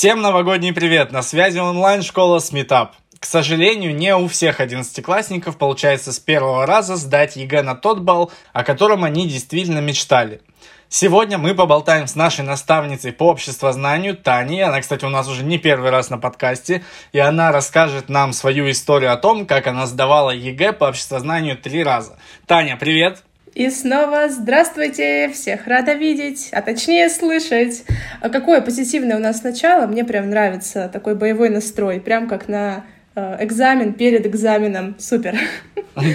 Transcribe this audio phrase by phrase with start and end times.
[0.00, 1.12] Всем новогодний привет!
[1.12, 2.94] На связи онлайн-школа Смитап.
[3.18, 8.32] К сожалению, не у всех одиннадцатиклассников получается с первого раза сдать ЕГЭ на тот балл,
[8.54, 10.40] о котором они действительно мечтали.
[10.88, 14.64] Сегодня мы поболтаем с нашей наставницей по обществознанию Таней.
[14.64, 16.82] Она, кстати, у нас уже не первый раз на подкасте.
[17.12, 21.84] И она расскажет нам свою историю о том, как она сдавала ЕГЭ по обществознанию три
[21.84, 22.18] раза.
[22.46, 23.22] Таня, привет!
[23.54, 25.28] И снова здравствуйте!
[25.32, 27.84] Всех рада видеть, а точнее слышать.
[28.20, 29.86] А какое позитивное у нас начало.
[29.86, 32.00] Мне прям нравится такой боевой настрой.
[32.00, 32.84] Прям как на
[33.16, 34.94] э, экзамен перед экзаменом.
[35.00, 35.36] Супер!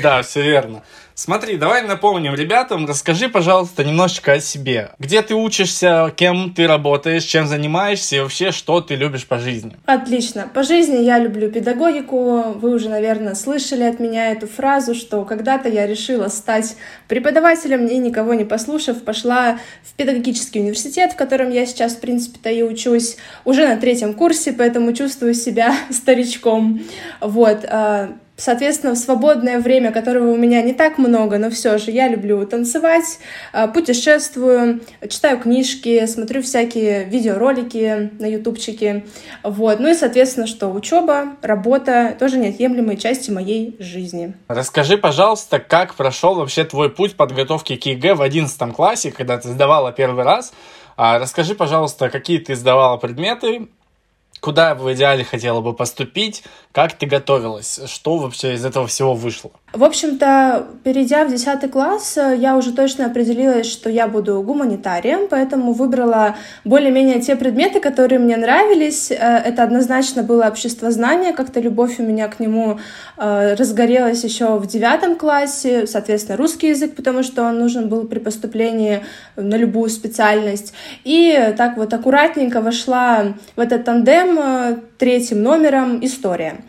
[0.01, 0.83] Да, все верно.
[1.17, 4.91] Смотри, давай напомним ребятам, расскажи, пожалуйста, немножечко о себе.
[4.99, 9.77] Где ты учишься, кем ты работаешь, чем занимаешься и вообще, что ты любишь по жизни?
[9.85, 10.49] Отлично.
[10.53, 12.57] По жизни я люблю педагогику.
[12.59, 16.75] Вы уже, наверное, слышали от меня эту фразу, что когда-то я решила стать
[17.07, 22.49] преподавателем и никого не послушав, пошла в педагогический университет, в котором я сейчас, в принципе-то,
[22.49, 26.81] и учусь уже на третьем курсе, поэтому чувствую себя старичком.
[27.21, 27.65] Вот.
[28.37, 32.45] Соответственно, в свободное время, которого у меня не так много, но все же я люблю
[32.45, 33.19] танцевать,
[33.53, 39.05] а, путешествую, читаю книжки, смотрю всякие видеоролики на ютубчике.
[39.43, 39.79] Вот.
[39.79, 44.33] Ну и, соответственно, что учеба, работа тоже неотъемлемые части моей жизни.
[44.49, 49.47] Расскажи, пожалуйста, как прошел вообще твой путь подготовки к ЕГЭ в 11 классе, когда ты
[49.47, 50.53] сдавала первый раз.
[50.97, 53.67] А, расскажи, пожалуйста, какие ты сдавала предметы,
[54.45, 59.49] куда в идеале хотела бы поступить, как ты готовилась, что вообще из этого всего вышло?
[59.75, 65.73] В общем-то, перейдя в 10 класс, я уже точно определилась, что я буду гуманитарием, поэтому
[65.73, 69.11] выбрала более-менее те предметы, которые мне нравились.
[69.11, 72.79] Э, это однозначно было обществознание, как-то любовь у меня к нему
[73.17, 78.19] э, разгорелась еще в девятом классе, соответственно, русский язык, потому что он нужен был при
[78.19, 79.01] поступлении
[79.35, 80.73] на любую специальность.
[81.03, 86.63] И так вот аккуратненько вошла в этот тандем э, третьим номером «История».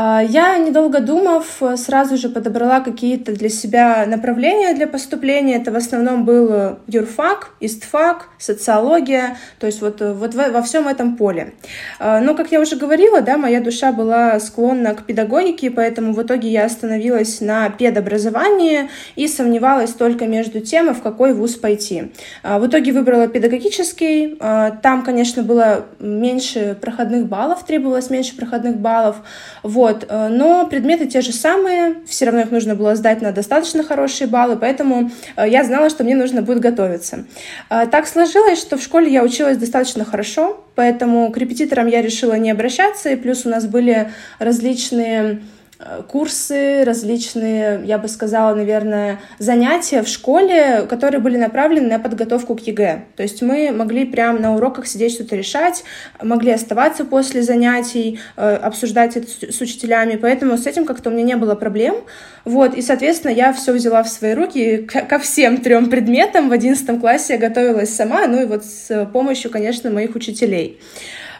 [0.00, 5.56] А, я, недолго думав, сразу же подобрала какие-то для себя направления для поступления.
[5.56, 11.16] Это в основном был юрфак, истфак, социология, то есть вот, вот во, во всем этом
[11.16, 11.54] поле.
[11.98, 16.22] А, но, как я уже говорила, да, моя душа была склонна к педагогике, поэтому в
[16.22, 22.12] итоге я остановилась на педобразовании и сомневалась только между тем, в какой вуз пойти.
[22.44, 24.38] А, в итоге выбрала педагогический.
[24.38, 29.16] Там, конечно, было меньше проходных баллов, требовалось меньше проходных баллов.
[29.64, 29.87] Вот.
[30.08, 34.28] Э, но предметы те же самые, все равно их нужно было сдать на достаточно хорошие
[34.28, 37.24] баллы, поэтому э, я знала, что мне нужно будет готовиться.
[37.70, 42.34] Э, так сложилось, что в школе я училась достаточно хорошо, поэтому к репетиторам я решила
[42.34, 45.40] не обращаться, и плюс у нас были различные
[46.08, 52.60] курсы, различные, я бы сказала, наверное, занятия в школе, которые были направлены на подготовку к
[52.60, 53.04] ЕГЭ.
[53.16, 55.84] То есть мы могли прямо на уроках сидеть что-то решать,
[56.20, 61.22] могли оставаться после занятий, э, обсуждать это с учителями, поэтому с этим как-то у меня
[61.22, 61.96] не было проблем.
[62.44, 66.48] Вот, и, соответственно, я все взяла в свои руки ко всем трем предметам.
[66.48, 70.80] В одиннадцатом классе я готовилась сама, ну и вот с помощью, конечно, моих учителей.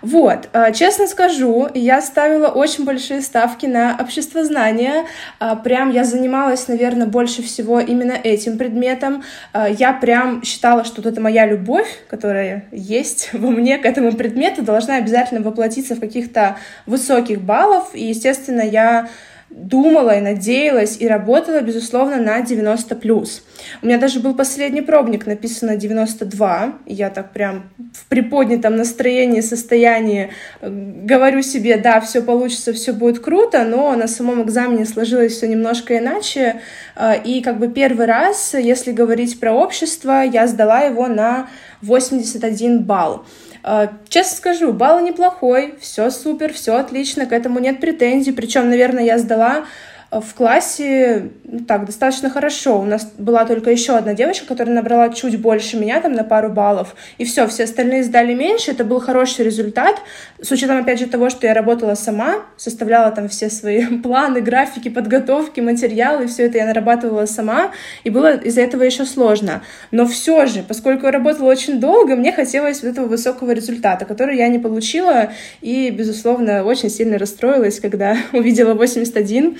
[0.02, 5.04] Вот, э, честно скажу, я ставила очень большие ставки на обществознание.
[5.40, 9.24] Э, прям я занималась, наверное, больше всего именно этим предметом.
[9.52, 14.12] Э, я прям считала, что вот это моя любовь, которая есть во мне к этому
[14.12, 16.56] предмету, должна обязательно воплотиться в каких-то
[16.86, 17.90] высоких баллов.
[17.94, 19.08] И, естественно, я
[19.50, 23.42] думала и надеялась и работала, безусловно, на 90 плюс.
[23.82, 26.74] У меня даже был последний пробник, написано 92.
[26.86, 32.92] И я так прям в приподнятом настроении, состоянии э, говорю себе, да, все получится, все
[32.92, 36.60] будет круто, но на самом экзамене сложилось все немножко иначе.
[36.94, 41.48] Э, и как бы первый раз, если говорить про общество, я сдала его на
[41.82, 43.24] 81 балл.
[43.70, 48.32] А, честно скажу, балл неплохой, все супер, все отлично, к этому нет претензий.
[48.32, 49.66] Причем, наверное, я сдала
[50.10, 52.80] в классе ну, так достаточно хорошо.
[52.80, 56.48] У нас была только еще одна девочка, которая набрала чуть больше меня, там на пару
[56.48, 56.96] баллов.
[57.18, 58.70] И все, все остальные сдали меньше.
[58.70, 59.96] Это был хороший результат.
[60.40, 64.88] С учетом, опять же, того, что я работала сама, составляла там все свои планы, графики,
[64.88, 67.72] подготовки, материалы, все это я нарабатывала сама.
[68.04, 69.62] И было из-за этого еще сложно.
[69.90, 74.36] Но все же, поскольку я работала очень долго, мне хотелось вот этого высокого результата, который
[74.36, 75.32] я не получила.
[75.60, 79.56] И, безусловно, очень сильно расстроилась, когда увидела 81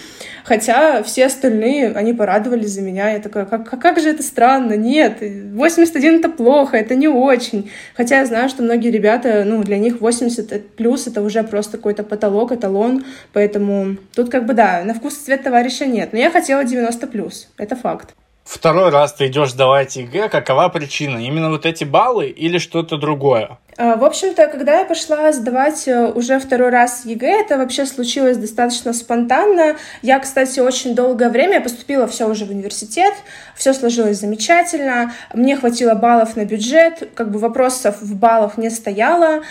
[0.49, 3.11] Хотя все остальные, они порадовались за меня.
[3.11, 4.79] Я такая, как, как же это странно?
[4.79, 7.71] Нет, 81 это плохо, это не очень.
[7.95, 12.05] Хотя я знаю, что многие ребята, ну, для них 80 плюс это уже просто какой-то
[12.05, 13.05] потолок, эталон.
[13.35, 16.13] Поэтому тут как бы да, на вкус и цвет товарища нет.
[16.13, 18.15] Но я хотела 90 плюс, это факт.
[18.45, 21.19] второй раз ты идешь сдавать ЕГЭ, какова причина?
[21.19, 23.59] Именно вот эти баллы или что-то другое?
[23.81, 28.37] А, в общем-то, когда я пошла сдавать э, уже второй раз ЕГЭ, это вообще случилось
[28.37, 29.77] достаточно спонтанно.
[30.03, 33.15] Я, кстати, очень долгое время я поступила все уже в университет,
[33.55, 39.43] все сложилось замечательно, мне хватило баллов на бюджет, как бы вопросов в баллах не стояло.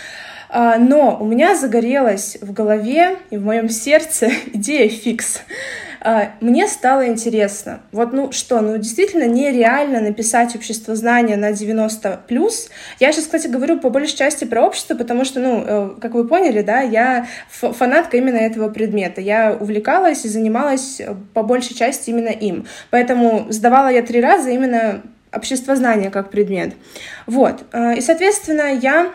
[0.50, 5.40] А, но у меня загорелась в голове и в моем сердце идея фикс.
[6.00, 12.20] А, мне стало интересно, вот ну что, ну действительно нереально написать общество знания на 90
[12.28, 12.68] плюс.
[13.00, 16.26] Я сейчас, кстати, говорю по большей части про общество, потому что, ну, э, как вы
[16.26, 19.20] поняли, да, я фанатка именно этого предмета.
[19.20, 22.66] Я увлекалась и занималась э, по большей части именно им.
[22.90, 25.02] Поэтому сдавала я три раза именно
[25.34, 26.74] общество знания как предмет.
[27.26, 27.64] Вот.
[27.72, 29.10] Э, и, соответственно, я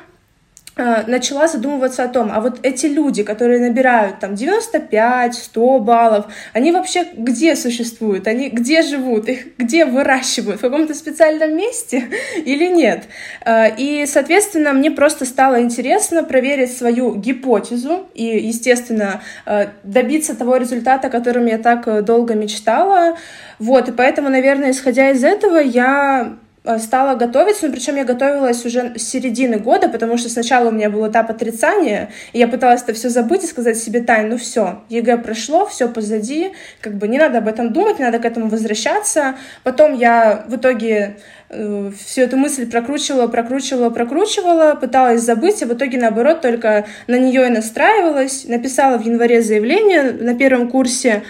[0.75, 6.71] начала задумываться о том, а вот эти люди, которые набирают там 95, 100 баллов, они
[6.71, 13.03] вообще где существуют, они где живут, их где выращивают, в каком-то специальном месте или нет.
[13.45, 20.57] Э, и, соответственно, мне просто стало интересно проверить свою гипотезу и, естественно, э, добиться того
[20.57, 23.17] результата, о котором я так долго мечтала.
[23.59, 26.42] Вот, и поэтому, наверное, исходя из этого, я Э,
[26.79, 30.89] стала готовиться, но причем я готовилась уже с середины года, потому что сначала у меня
[30.89, 34.81] был этап отрицания, и я пыталась это все забыть и сказать себе, Тань, ну все,
[34.89, 38.47] ЕГЭ прошло, все позади, как бы не надо об этом думать, не надо к этому
[38.47, 39.35] возвращаться.
[39.63, 41.17] Потом я в итоге
[41.49, 47.19] э, всю эту мысль прокручивала, прокручивала, прокручивала, пыталась забыть, а в итоге, наоборот, только на
[47.19, 48.45] нее и настраивалась.
[48.47, 51.23] Написала в январе заявление на первом курсе,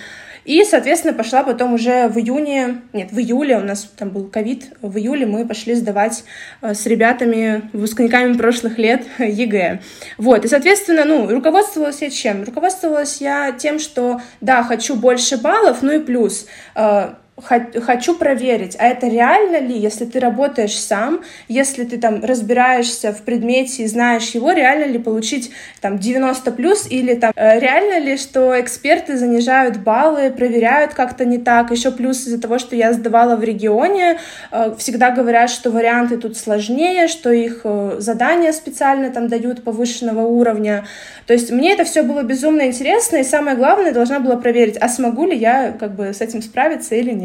[0.46, 4.74] и, соответственно, пошла потом уже в июне, нет, в июле, у нас там был ковид,
[4.82, 6.24] в июле мы пошли сдавать
[6.62, 9.82] э, с ребятами, выпускниками прошлых лет ЕГЭ.
[10.18, 12.44] Вот, и, соответственно, ну, руководствовалась я чем?
[12.44, 16.46] Руководствовалась я тем, что, да, хочу больше баллов, ну и плюс,
[16.76, 23.12] э, хочу проверить, а это реально ли, если ты работаешь сам, если ты там разбираешься
[23.12, 25.52] в предмете и знаешь его, реально ли получить
[25.82, 31.40] там 90 плюс или там э, реально ли, что эксперты занижают баллы, проверяют как-то не
[31.40, 34.20] так, еще плюс из-за того, что я сдавала в регионе,
[34.52, 40.22] э, всегда говорят, что варианты тут сложнее, что их э, задания специально там дают повышенного
[40.22, 40.86] уровня,
[41.26, 44.90] то есть мне это все было безумно интересно, и самое главное, должна была проверить, а
[44.90, 47.23] смогу ли я как бы с этим справиться или нет.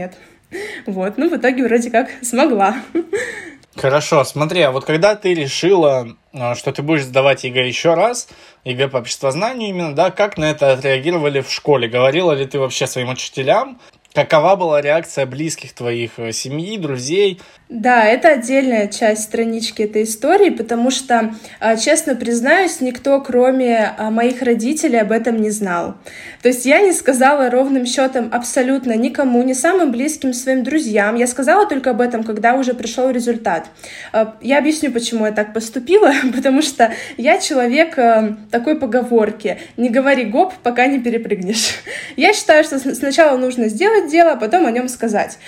[0.87, 2.77] Вот, ну в итоге вроде как смогла.
[3.77, 8.29] Хорошо, смотри, а вот когда ты решила, э, что ты будешь сдавать ЕГЭ еще раз,
[8.65, 11.89] ЕГЭ по обществознанию именно, да, как на это отреагировали в школе?
[11.89, 13.79] Говорила ли ты вообще своим учителям?
[14.15, 17.41] Какова была реакция близких твоих э, семьи, друзей?
[17.69, 24.11] Да, это отдельная часть странички этой истории, потому что, а, честно признаюсь, никто, кроме а,
[24.11, 25.97] моих родителей, об этом не знал.
[26.41, 31.17] То есть я не сказала ровным счетом абсолютно никому, ни самым близким своим друзьям.
[31.17, 33.67] Я сказала только об этом, когда уже пришел результат.
[34.15, 37.99] А, я объясню, почему я так поступила, потому что я человек
[38.51, 41.75] такой поговорки «не говори гоп, пока не перепрыгнешь».
[42.17, 45.39] Я считаю, что сначала нужно сделать дело, а потом о нем сказать.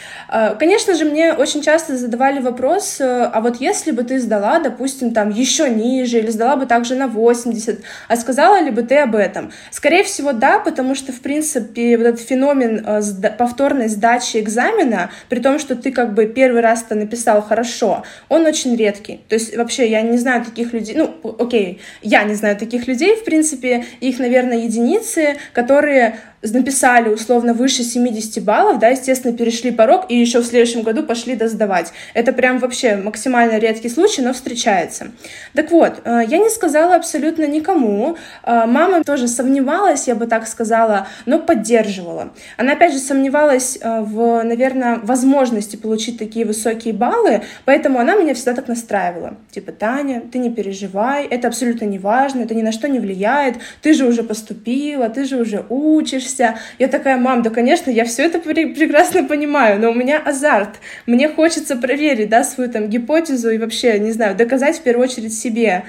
[0.59, 5.13] Конечно же, мне очень часто задавали вопрос, э, а вот если бы ты сдала, допустим,
[5.13, 9.15] там еще ниже, или сдала бы также на 80, а сказала ли бы ты об
[9.15, 9.53] этом?
[9.71, 15.41] Скорее всего, да, потому что, в принципе, вот этот феномен э, повторной сдачи экзамена, при
[15.41, 19.21] том, что ты как бы первый раз-то написал хорошо, он очень редкий.
[19.29, 23.17] То есть вообще я не знаю таких людей, ну, окей, я не знаю таких людей,
[23.17, 30.07] в принципе, их, наверное, единицы, которые написали условно выше 70 баллов, да, естественно, перешли порог
[30.09, 31.93] и еще в следующем году пошли досдавать.
[32.15, 35.09] Это прям вообще максимально редкий случай, но встречается.
[35.55, 38.17] Так вот, э, я не сказала абсолютно никому.
[38.43, 42.33] Э, мама тоже сомневалась, я бы так сказала, но поддерживала.
[42.57, 48.35] Она, опять же, сомневалась э, в, наверное, возможности получить такие высокие баллы, поэтому она меня
[48.35, 49.37] всегда так настраивала.
[49.51, 53.57] Типа, Таня, ты не переживай, это абсолютно не важно, это ни на что не влияет,
[53.83, 56.59] ты же уже поступила, ты же уже учишься, учишься.
[56.79, 60.77] Я такая, мам, да, конечно, я все это прекрасно понимаю, но у меня азарт.
[61.07, 65.35] Мне хочется проверить, да, свою там гипотезу и вообще, не знаю, доказать в первую очередь
[65.35, 65.85] себе.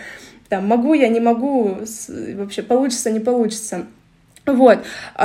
[0.49, 1.77] Там, могу я, не могу,
[2.35, 3.85] вообще получится, не получится.
[4.47, 4.79] Вот.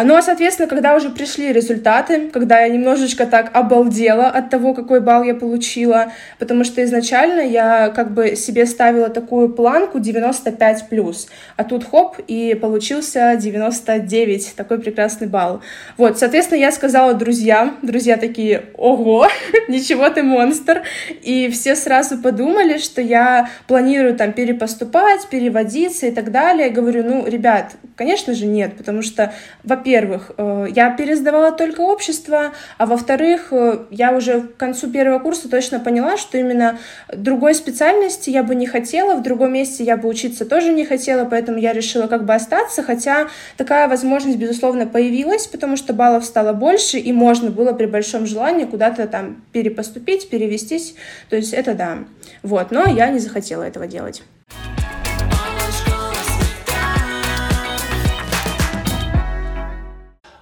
[0.04, 5.00] Ну, а, соответственно, когда уже пришли результаты, когда я немножечко так обалдела от того, какой
[5.00, 11.28] балл я получила, потому что изначально я как бы себе ставила такую планку 95+, плюс,
[11.56, 15.62] а тут хоп, и получился 99, такой прекрасный балл.
[15.96, 19.28] Вот, соответственно, я сказала друзьям, друзья такие, ого,
[19.68, 20.82] ничего ты монстр,
[21.22, 26.66] и все сразу подумали, что я планирую там перепоступать, переводиться и так далее.
[26.66, 29.05] Я говорю, ну, ребят, конечно же нет, потому что,
[29.62, 35.48] во-первых, э, я пересдавала только общество, а во-вторых, э, я уже к концу первого курса
[35.48, 36.78] точно поняла, что именно
[37.12, 41.24] другой специальности я бы не хотела, в другом месте я бы учиться тоже не хотела,
[41.24, 46.52] поэтому я решила как бы остаться, хотя такая возможность, безусловно, появилась, потому что баллов стало
[46.52, 50.94] больше, и можно было при большом желании куда-то там перепоступить, перевестись,
[51.30, 51.98] то есть это да.
[52.42, 54.22] Вот, но я не захотела этого делать.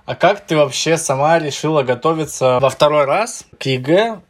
[0.06, 4.20] А как ты вообще сама решила готовиться во второй раз к ЕГЭ?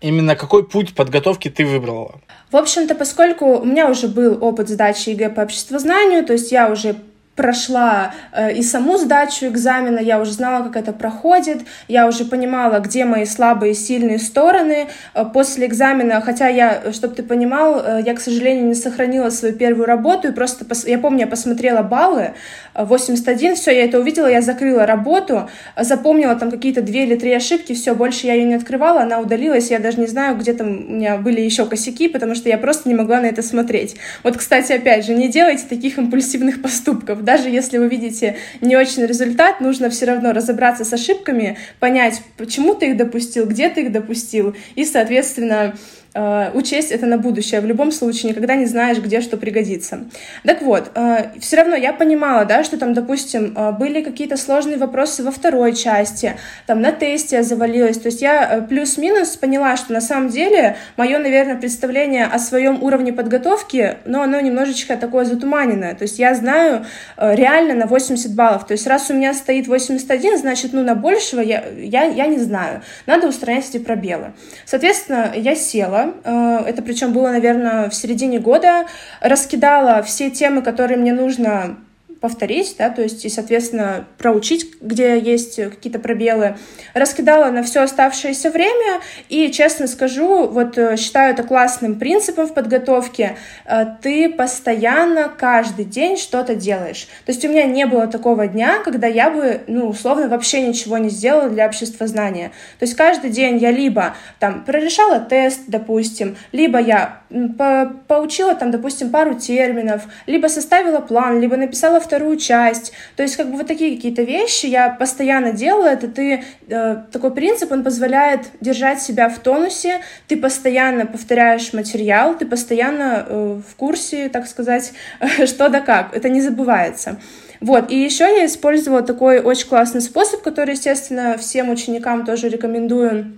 [0.00, 2.20] Именно какой путь подготовки ты выбрала?
[2.50, 6.68] В общем-то, поскольку у меня уже был опыт сдачи ЕГЭ по обществознанию, то есть я
[6.68, 6.96] уже
[7.36, 12.80] прошла э, и саму сдачу экзамена, я уже знала, как это проходит, я уже понимала,
[12.80, 14.88] где мои слабые и сильные стороны.
[15.14, 19.54] Э, после экзамена, хотя я, чтобы ты понимал, э, я, к сожалению, не сохранила свою
[19.54, 20.84] первую работу, и просто, пос...
[20.86, 22.34] я помню, я посмотрела баллы,
[22.74, 27.74] 81, все, я это увидела, я закрыла работу, запомнила там какие-то две или три ошибки,
[27.74, 30.92] все, больше я ее не открывала, она удалилась, я даже не знаю, где там у
[30.92, 33.96] меня были еще косяки, потому что я просто не могла на это смотреть.
[34.22, 39.04] Вот, кстати, опять же, не делайте таких импульсивных поступков, даже если вы видите не очень
[39.04, 43.92] результат, нужно все равно разобраться с ошибками, понять, почему ты их допустил, где ты их
[43.92, 45.74] допустил, и, соответственно,
[46.14, 47.60] учесть это на будущее.
[47.60, 50.00] В любом случае никогда не знаешь, где что пригодится.
[50.44, 54.76] Так вот, э, все равно я понимала, да, что там, допустим, э, были какие-то сложные
[54.76, 56.36] вопросы во второй части,
[56.66, 57.98] там на тесте я завалилась.
[57.98, 63.12] То есть я плюс-минус поняла, что на самом деле мое, наверное, представление о своем уровне
[63.12, 65.94] подготовки, но оно немножечко такое затуманенное.
[65.94, 66.84] То есть я знаю
[67.16, 68.66] реально на 80 баллов.
[68.66, 72.38] То есть раз у меня стоит 81, значит, ну, на большего я, я, я не
[72.38, 72.82] знаю.
[73.06, 74.32] Надо устранять эти пробелы.
[74.64, 78.86] Соответственно, я села, Э, это причем было, наверное, в середине года.
[79.20, 81.76] Раскидала все темы, которые мне нужно
[82.20, 86.56] повторить, да, то есть и, соответственно, проучить, где есть какие-то пробелы.
[86.92, 92.52] Раскидала на все оставшееся время и, честно скажу, вот э, считаю это классным принципом в
[92.52, 93.36] подготовке.
[93.64, 97.08] Э, ты постоянно каждый день что-то делаешь.
[97.24, 100.98] То есть у меня не было такого дня, когда я бы, ну, условно, вообще ничего
[100.98, 102.52] не сделала для общества знания.
[102.78, 107.22] То есть каждый день я либо там прорешала тест, допустим, либо я
[107.56, 112.92] по поучила там, допустим, пару терминов, либо составила план, либо написала вторую часть.
[113.14, 115.86] То есть как бы вот такие какие-то вещи я постоянно делала.
[115.86, 120.00] Это ты э, такой принцип, он позволяет держать себя в тонусе.
[120.26, 124.92] Ты постоянно повторяешь материал, ты постоянно э, в курсе, так сказать,
[125.46, 126.16] что да как.
[126.16, 127.20] Это не забывается.
[127.60, 133.34] Вот, и еще я использовала такой очень классный способ, который, естественно, всем ученикам тоже рекомендую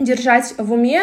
[0.00, 1.02] держать в уме,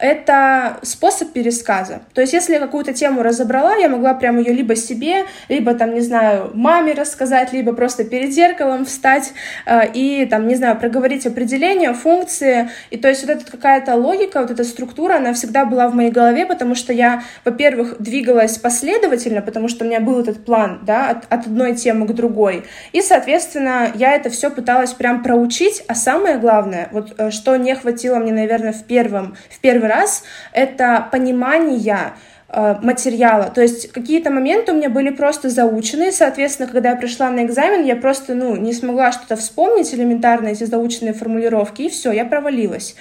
[0.00, 2.02] это способ пересказа.
[2.12, 5.94] То есть, если я какую-то тему разобрала, я могла прямо ее либо себе, либо, там,
[5.94, 9.32] не знаю, маме рассказать, либо просто перед зеркалом встать
[9.64, 12.68] э, и, там, не знаю, проговорить определение, функции.
[12.90, 16.10] И то есть вот эта какая-то логика, вот эта структура, она всегда была в моей
[16.10, 21.10] голове, потому что я, во-первых, двигалась последовательно, потому что у меня был этот план, да,
[21.10, 22.64] от, от одной темы к другой.
[22.90, 27.76] И, соответственно, я это все пыталась прям проучить, а самое главное, вот э, что не
[27.76, 32.14] хватило мне наверное, в, первом, в первый раз, это понимание
[32.48, 33.50] э, материала.
[33.50, 37.84] То есть какие-то моменты у меня были просто заучены, соответственно, когда я пришла на экзамен,
[37.84, 42.96] я просто, ну, не смогла что-то вспомнить элементарно, эти заученные формулировки, и все, я провалилась.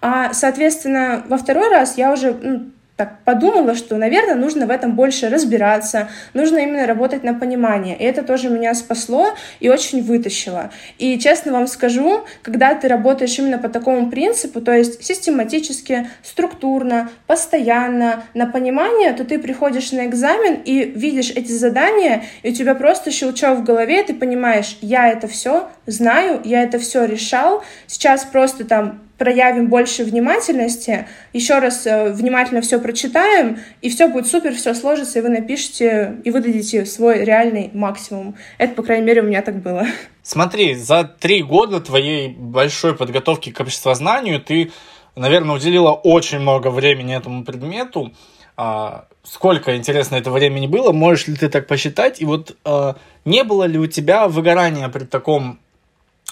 [0.00, 4.94] А, соответственно, во второй раз я уже ну, так подумала, что, наверное, нужно в этом
[4.94, 7.96] больше разбираться, нужно именно работать на понимание.
[7.96, 10.70] И это тоже меня спасло и очень вытащило.
[10.98, 17.10] И честно вам скажу, когда ты работаешь именно по такому принципу, то есть систематически, структурно,
[17.26, 22.76] постоянно, на понимание, то ты приходишь на экзамен и видишь эти задания, и у тебя
[22.76, 27.64] просто щелчок в голове, и ты понимаешь, я это все знаю, я это все решал,
[27.88, 34.26] сейчас просто там проявим больше внимательности, еще раз э, внимательно все прочитаем, и все будет
[34.26, 38.34] супер, все сложится, и вы напишите, и выдадите свой реальный максимум.
[38.58, 39.86] Это, по крайней мере, у меня так было.
[40.22, 44.72] Смотри, за три года твоей большой подготовки к обществознанию ты,
[45.16, 48.12] наверное, уделила очень много времени этому предмету.
[48.56, 50.92] А, сколько, интересно, это времени было?
[50.92, 52.20] Можешь ли ты так посчитать?
[52.20, 55.58] И вот а, не было ли у тебя выгорания при таком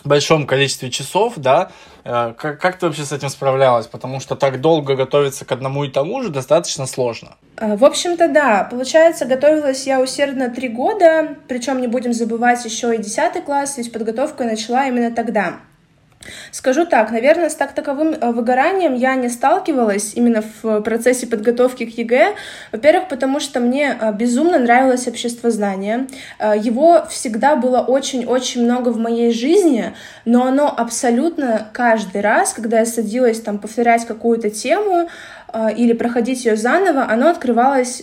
[0.07, 1.71] большом количестве часов, да,
[2.05, 3.87] э, как, как ты вообще с этим справлялась?
[3.87, 7.37] Потому что так долго готовиться к одному и тому же достаточно сложно.
[7.57, 8.67] Э, в общем-то, да.
[8.71, 13.93] Получается, готовилась я усердно три года, причем не будем забывать еще и десятый класс, ведь
[13.93, 15.61] подготовку я начала именно тогда.
[16.51, 21.87] Скажу так, наверное, с как таковым э, выгоранием я не сталкивалась именно в процессе подготовки
[21.87, 22.35] к ЕГЭ.
[22.73, 26.07] Во-первых, потому что мне э, безумно нравилось общество знания.
[26.39, 32.81] Э, его всегда было очень-очень много в моей жизни, но оно абсолютно каждый раз, когда
[32.81, 35.09] я садилась там повторять какую-то тему
[35.77, 38.03] или проходить ее заново, оно открывалось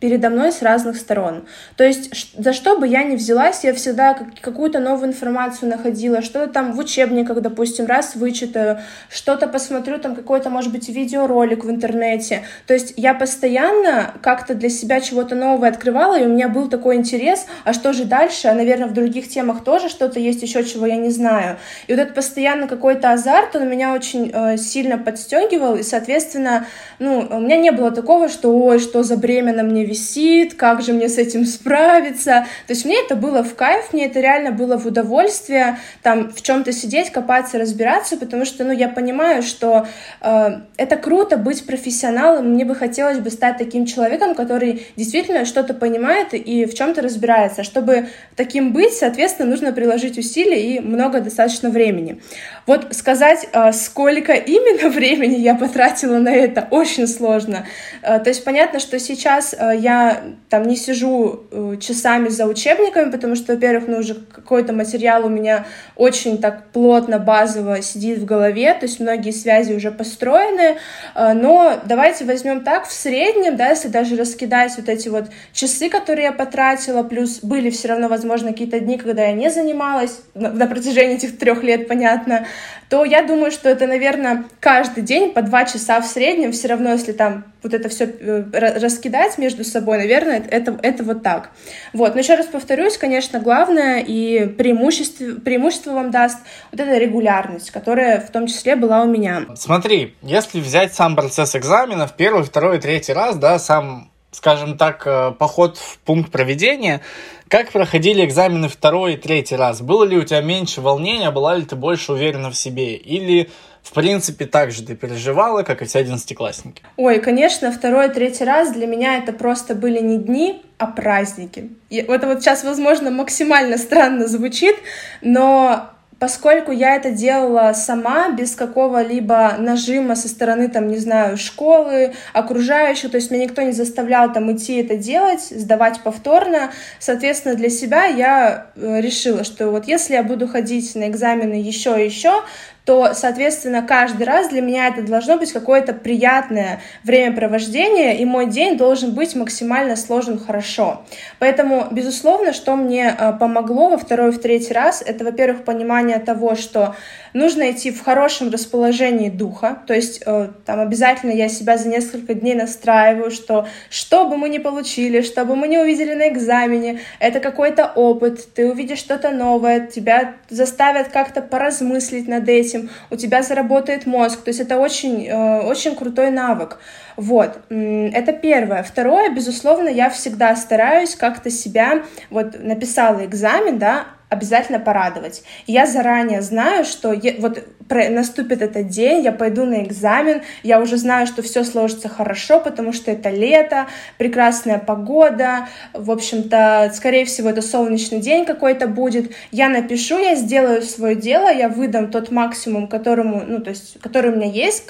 [0.00, 1.46] передо мной с разных сторон.
[1.76, 6.52] То есть за что бы я ни взялась, я всегда какую-то новую информацию находила, что-то
[6.52, 12.42] там в учебниках, допустим, раз вычитаю, что-то посмотрю, там какой-то, может быть, видеоролик в интернете.
[12.66, 16.96] То есть я постоянно как-то для себя чего-то нового открывала, и у меня был такой
[16.96, 20.84] интерес, а что же дальше, а, наверное, в других темах тоже что-то есть еще, чего
[20.86, 21.56] я не знаю.
[21.86, 26.66] И вот этот постоянно какой-то азарт, он меня очень э, сильно подстегивал, и, соответственно,
[26.98, 30.82] ну, у меня не было такого, что, ой, что за бремя на мне висит, как
[30.82, 32.46] же мне с этим справиться.
[32.66, 36.42] То есть мне это было в кайф, мне это реально было в удовольствие, там, в
[36.42, 39.86] чем-то сидеть, копаться, разбираться, потому что, ну, я понимаю, что
[40.20, 45.74] э, это круто быть профессионалом, мне бы хотелось бы стать таким человеком, который действительно что-то
[45.74, 47.62] понимает и в чем-то разбирается.
[47.62, 52.20] Чтобы таким быть, соответственно, нужно приложить усилия и много достаточно времени.
[52.66, 57.66] Вот сказать, э, сколько именно времени я потратила на это, очень сложно.
[58.02, 63.10] Э, то есть понятно, что сейчас э, я там не сижу э, часами за учебниками,
[63.10, 65.66] потому что, во-первых, ну, уже какой-то материал у меня
[65.96, 70.76] очень так плотно, базово сидит в голове, то есть многие связи уже построены,
[71.14, 75.88] э, но давайте возьмем так, в среднем, да, если даже раскидать вот эти вот часы,
[75.88, 80.50] которые я потратила, плюс были все равно, возможно, какие-то дни, когда я не занималась, на,
[80.50, 82.46] на протяжении этих трех лет, понятно,
[82.88, 86.92] то я думаю, что это, наверное, каждый день по два часа в среднем, все равно,
[86.92, 88.44] если там вот это все э,
[88.78, 91.50] раскидать между собой, наверное, это, это вот так.
[91.92, 96.38] Вот, но еще раз повторюсь, конечно, главное и преимущество, преимущество вам даст
[96.70, 99.46] вот эта регулярность, которая в том числе была у меня.
[99.56, 105.32] Смотри, если взять сам процесс экзаменов, первый, второй, третий раз, да, сам скажем так, э,
[105.38, 107.00] поход в пункт проведения.
[107.48, 109.80] Как проходили экзамены второй и третий раз?
[109.80, 112.96] Было ли у тебя меньше волнения, была ли ты больше уверена в себе?
[112.96, 113.48] Или
[113.82, 116.82] в принципе, так же ты переживала, как и все одиннадцатиклассники?
[116.96, 121.70] Ой, конечно, второй, третий раз для меня это просто были не дни, а праздники.
[121.88, 124.76] И это вот сейчас, возможно, максимально странно звучит,
[125.22, 132.14] но поскольку я это делала сама, без какого-либо нажима со стороны, там, не знаю, школы,
[132.32, 137.68] окружающих, то есть меня никто не заставлял там идти это делать, сдавать повторно, соответственно, для
[137.68, 142.42] себя я э, решила, что вот если я буду ходить на экзамены еще и еще,
[142.86, 148.76] то, соответственно, каждый раз для меня это должно быть какое-то приятное времяпровождение, и мой день
[148.76, 151.02] должен быть максимально сложен хорошо.
[151.40, 156.20] Поэтому, безусловно, что мне э, помогло во второй и в третий раз, это, во-первых, понимание
[156.20, 156.94] того, что
[157.36, 162.34] нужно идти в хорошем расположении духа, то есть э, там обязательно я себя за несколько
[162.34, 167.00] дней настраиваю, что что бы мы ни получили, что бы мы не увидели на экзамене,
[167.18, 172.75] это какой-то опыт, ты увидишь что-то новое, тебя заставят как-то поразмыслить над этим,
[173.10, 176.78] у тебя заработает мозг, то есть это очень, э, очень крутой навык.
[177.16, 178.82] Вот, это первое.
[178.82, 185.42] Второе, безусловно, я всегда стараюсь как-то себя, вот написала экзамен, да, обязательно порадовать.
[185.66, 191.26] я заранее знаю, что вот наступит этот день, я пойду на экзамен, я уже знаю,
[191.26, 193.86] что все сложится хорошо, потому что это лето,
[194.18, 199.32] прекрасная погода, в общем-то, скорее всего, это солнечный день какой-то будет.
[199.52, 204.32] Я напишу, я сделаю свое дело, я выдам тот максимум, которому, ну, то есть, который
[204.32, 204.86] у меня есть,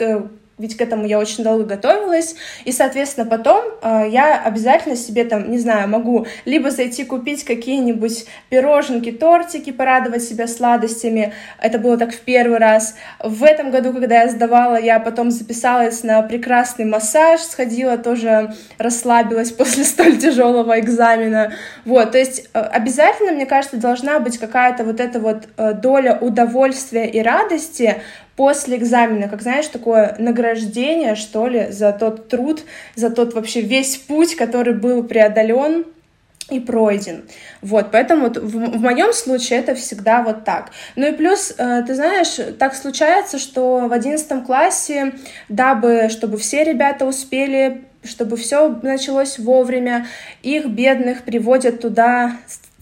[0.58, 5.50] ведь к этому я очень долго готовилась, и, соответственно, потом э, я обязательно себе там,
[5.50, 12.14] не знаю, могу либо зайти купить какие-нибудь пироженки, тортики, порадовать себя сладостями, это было так
[12.14, 12.96] в первый раз.
[13.22, 19.52] В этом году, когда я сдавала, я потом записалась на прекрасный массаж, сходила тоже, расслабилась
[19.56, 21.52] после столь тяжелого экзамена,
[21.84, 26.16] вот, то есть э, обязательно, мне кажется, должна быть какая-то вот эта вот э, доля
[26.18, 27.96] удовольствия и радости,
[28.36, 32.62] после экзамена, как знаешь, такое награждение, что ли, за тот труд,
[32.94, 35.86] за тот вообще весь путь, который был преодолен
[36.50, 37.24] и пройден.
[37.60, 40.70] Вот, поэтому в, в моем случае это всегда вот так.
[40.94, 45.14] Ну и плюс, э, ты знаешь, так случается, что в одиннадцатом классе,
[45.48, 50.06] дабы, чтобы все ребята успели чтобы все началось вовремя.
[50.42, 52.36] Их бедных приводят туда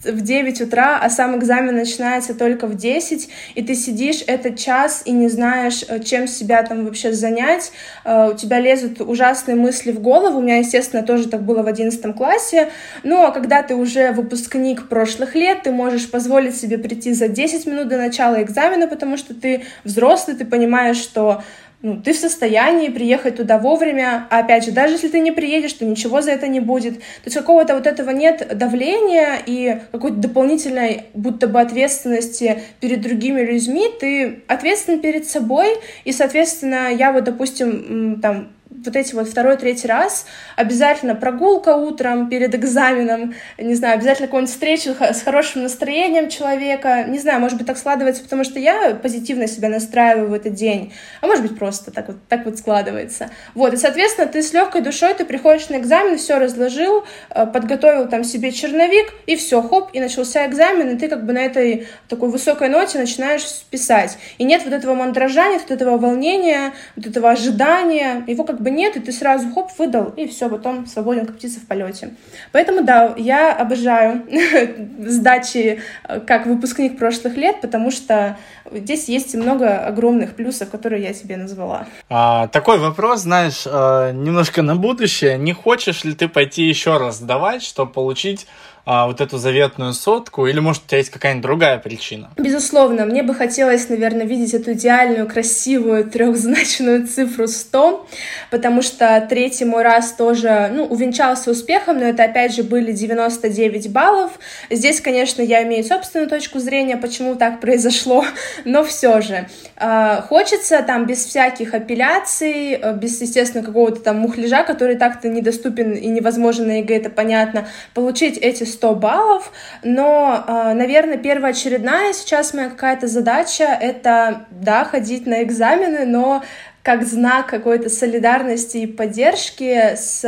[0.05, 5.01] в 9 утра, а сам экзамен начинается только в 10, и ты сидишь этот час
[5.05, 7.71] и не знаешь, э, чем себя там вообще занять,
[8.03, 11.67] э, у тебя лезут ужасные мысли в голову, у меня, естественно, тоже так было в
[11.67, 12.69] 11 классе,
[13.03, 17.87] но когда ты уже выпускник прошлых лет, ты можешь позволить себе прийти за 10 минут
[17.87, 21.43] до начала экзамена, потому что ты взрослый, ты понимаешь, что
[21.85, 25.73] ну, ты в состоянии приехать туда вовремя, а опять же, даже если ты не приедешь,
[25.73, 26.97] то ничего за это не будет.
[26.97, 33.41] То есть какого-то вот этого нет давления и какой-то дополнительной будто бы ответственности перед другими
[33.41, 38.54] людьми, ты ответственен перед собой, и, соответственно, я вот, допустим, там,
[38.85, 44.53] вот эти вот второй, третий раз, обязательно прогулка утром перед экзаменом, не знаю, обязательно какую-нибудь
[44.53, 49.47] встречу с хорошим настроением человека, не знаю, может быть, так складывается, потому что я позитивно
[49.47, 53.29] себя настраиваю в этот день, а может быть, просто так вот, так вот складывается.
[53.53, 58.07] Вот, и, соответственно, ты с легкой душой, ты приходишь на экзамен, все разложил, э, подготовил
[58.07, 61.87] там себе черновик, и все, хоп, и начался экзамен, и ты как бы на этой
[62.07, 64.17] такой высокой ноте начинаешь писать.
[64.37, 68.71] И нет вот этого мандража, нет вот этого волнения, вот этого ожидания, его как бы
[68.75, 72.15] нет, и ты сразу хоп, выдал, и все, потом свободен, как птица в полете.
[72.51, 74.23] Поэтому да, я обожаю
[74.99, 78.37] сдачи э, как выпускник прошлых лет, потому что
[78.71, 81.87] здесь есть много огромных плюсов, которые я себе назвала.
[82.09, 85.37] А, такой вопрос, знаешь, э, немножко на будущее.
[85.37, 88.47] Не хочешь ли ты пойти еще раз сдавать, чтобы получить
[88.85, 92.29] а, вот эту заветную сотку, или, может, у тебя есть какая-нибудь другая причина?
[92.37, 98.07] Безусловно, мне бы хотелось, наверное, видеть эту идеальную, красивую, трехзначную цифру 100,
[98.51, 103.91] потому что третий мой раз тоже, ну, увенчался успехом, но это, опять же, были 99
[103.91, 104.33] баллов.
[104.69, 108.23] Здесь, конечно, я имею собственную точку зрения, почему так произошло,
[108.65, 109.47] но все же.
[109.77, 115.93] Э, хочется там без всяких апелляций, э, без, естественно, какого-то там мухляжа, который так-то недоступен
[115.93, 119.51] и невозможен на ЕГЭ, это понятно, получить эти 100 баллов,
[119.83, 126.43] но, а, наверное, первоочередная сейчас моя какая-то задача— это, да, ходить на экзамены, но
[126.83, 130.23] как знак какой-то солидарности и поддержки с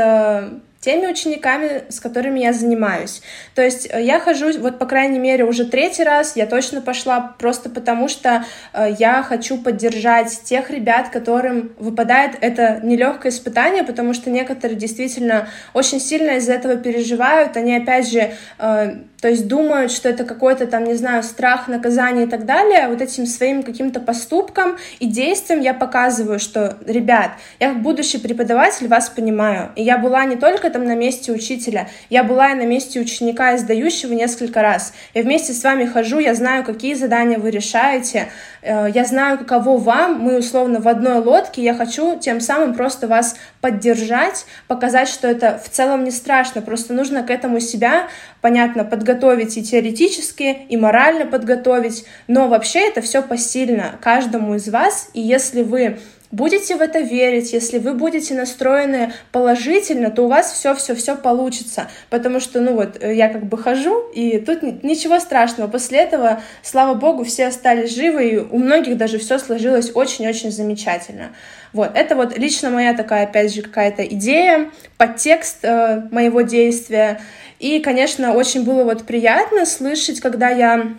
[0.79, 3.21] теми учениками, с которыми я занимаюсь.
[3.55, 7.35] То есть э, я хожу, вот по крайней мере, уже третий раз, я точно пошла
[7.39, 14.13] просто потому, что э, я хочу поддержать тех ребят, которым выпадает это нелегкое испытание, потому
[14.13, 19.91] что некоторые действительно очень сильно из-за этого переживают, они опять же э, то есть думают,
[19.91, 23.99] что это какой-то там, не знаю, страх, наказание и так далее, вот этим своим каким-то
[23.99, 29.97] поступком и действием я показываю, что, ребят, я как будущий преподаватель вас понимаю, и я
[29.97, 34.13] была не только там на месте учителя, я была и на месте ученика и сдающего
[34.13, 34.93] несколько раз.
[35.13, 38.27] Я вместе с вами хожу, я знаю, какие задания вы решаете,
[38.67, 43.35] я знаю, каково вам, мы условно в одной лодке, я хочу тем самым просто вас
[43.61, 48.07] поддержать, показать, что это в целом не страшно, просто нужно к этому себя,
[48.41, 55.09] понятно, подготовить и теоретически, и морально подготовить, но вообще это все посильно каждому из вас,
[55.13, 55.99] и если вы
[56.31, 61.87] будете в это верить, если вы будете настроены положительно, то у вас все-все-все получится.
[62.09, 65.69] Потому что, ну вот, э, я как бы хожу, и тут ничего страшного.
[65.69, 71.29] После этого, слава богу, все остались живы, и у многих даже все сложилось очень-очень замечательно.
[71.73, 77.21] Вот, это вот лично моя такая, опять же, какая-то идея, подтекст э, моего действия.
[77.59, 80.93] И, конечно, очень было вот приятно слышать, когда я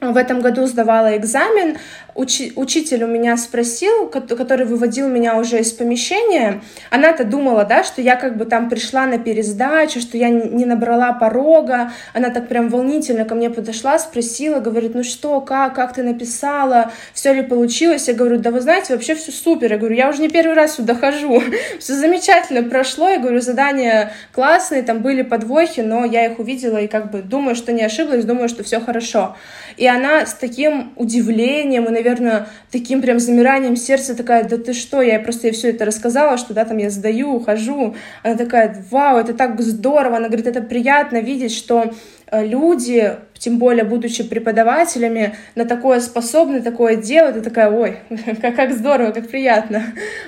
[0.00, 1.78] в этом году сдавала экзамен,
[2.18, 8.02] учи, учитель у меня спросил, который выводил меня уже из помещения, она-то думала, да, что
[8.02, 12.68] я как бы там пришла на пересдачу, что я не набрала порога, она так прям
[12.68, 18.08] волнительно ко мне подошла, спросила, говорит, ну что, как, как ты написала, все ли получилось,
[18.08, 20.74] я говорю, да вы знаете, вообще все супер, я говорю, я уже не первый раз
[20.74, 21.40] сюда хожу,
[21.78, 26.88] все замечательно прошло, я говорю, задания классные, там были подвохи, но я их увидела и
[26.88, 29.36] как бы думаю, что не ошиблась, думаю, что все хорошо.
[29.76, 34.72] И она с таким удивлением и, наверное, наверное, таким прям замиранием сердца такая, да ты
[34.72, 37.94] что, я просто ей все это рассказала, что да, там я сдаю, ухожу.
[38.22, 40.16] Она такая, вау, это так здорово.
[40.16, 41.92] Она говорит, это приятно видеть, что
[42.26, 47.98] э, люди тем более будучи преподавателями, на такое способны, такое делать, и такая, ой,
[48.42, 49.82] как, как здорово, как приятно.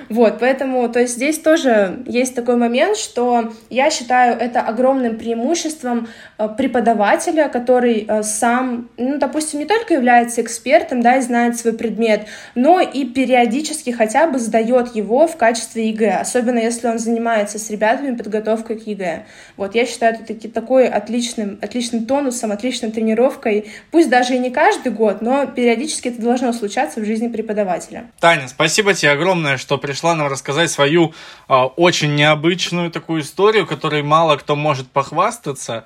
[0.09, 6.07] Вот, поэтому, то есть здесь тоже есть такой момент, что я считаю это огромным преимуществом
[6.37, 11.73] э, преподавателя, который э, сам, ну, допустим, не только является экспертом, да, и знает свой
[11.73, 17.59] предмет, но и периодически хотя бы сдает его в качестве ЕГЭ, особенно если он занимается
[17.59, 19.25] с ребятами подготовкой к ЕГЭ.
[19.57, 24.91] Вот, я считаю это такой отличным, отличным тонусом, отличным тренировкой, пусть даже и не каждый
[24.91, 28.11] год, но периодически это должно случаться в жизни преподавателя.
[28.19, 31.13] Таня, спасибо тебе огромное, что пришла нам рассказать свою
[31.49, 35.83] э, очень необычную такую историю, которой мало кто может похвастаться.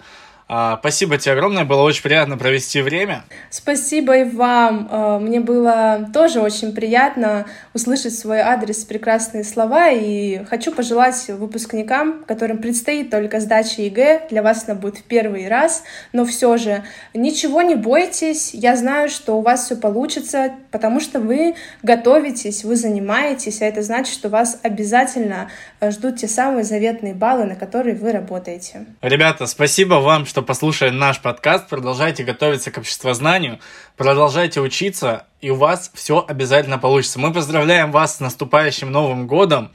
[0.48, 3.24] А, спасибо тебе огромное, было очень приятно провести время.
[3.50, 4.88] Спасибо и вам.
[4.92, 12.24] А, мне было тоже очень приятно услышать свой адрес, прекрасные слова, и хочу пожелать выпускникам,
[12.26, 16.84] которым предстоит только сдача ЕГЭ, для вас она будет в первый раз, но все же
[17.16, 22.76] ничего не бойтесь, я знаю, что у вас все получится, потому что вы готовитесь, вы
[22.76, 25.50] занимаетесь, а это значит, что вас обязательно
[25.82, 28.86] ждут те самые заветные баллы, на которые вы работаете.
[29.02, 31.68] Ребята, спасибо вам, что послушали наш подкаст.
[31.68, 33.60] Продолжайте готовиться к обществознанию,
[33.98, 37.20] продолжайте учиться, и у вас все обязательно получится.
[37.20, 39.72] Мы поздравляем вас с наступающим Новым годом.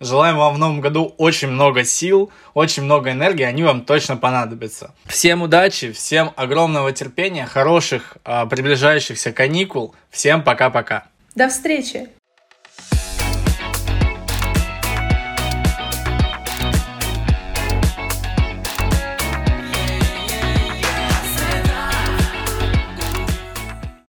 [0.00, 4.94] Желаем вам в новом году очень много сил, очень много энергии, они вам точно понадобятся.
[5.06, 9.94] Всем удачи, всем огромного терпения, хороших а, приближающихся каникул.
[10.10, 11.04] Всем пока-пока.
[11.36, 12.08] До встречи!